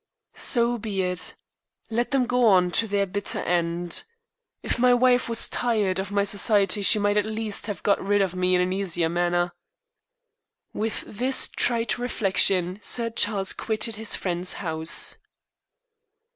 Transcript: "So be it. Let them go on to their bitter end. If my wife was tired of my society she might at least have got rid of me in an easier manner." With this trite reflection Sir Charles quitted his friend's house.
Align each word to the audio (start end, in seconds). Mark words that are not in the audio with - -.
"So 0.33 0.79
be 0.79 1.03
it. 1.03 1.35
Let 1.91 2.09
them 2.09 2.25
go 2.25 2.47
on 2.47 2.71
to 2.71 2.87
their 2.87 3.05
bitter 3.05 3.37
end. 3.37 4.03
If 4.63 4.79
my 4.79 4.95
wife 4.95 5.29
was 5.29 5.47
tired 5.47 5.99
of 5.99 6.11
my 6.11 6.23
society 6.23 6.81
she 6.81 6.97
might 6.97 7.17
at 7.17 7.25
least 7.27 7.67
have 7.67 7.83
got 7.83 8.03
rid 8.03 8.19
of 8.23 8.33
me 8.33 8.55
in 8.55 8.61
an 8.61 8.73
easier 8.73 9.09
manner." 9.09 9.51
With 10.73 11.03
this 11.05 11.47
trite 11.49 11.99
reflection 11.99 12.79
Sir 12.81 13.11
Charles 13.11 13.53
quitted 13.53 13.97
his 13.97 14.15
friend's 14.15 14.53
house. 14.53 15.17